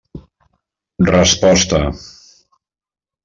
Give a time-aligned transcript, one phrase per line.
[1.15, 1.79] Resposta.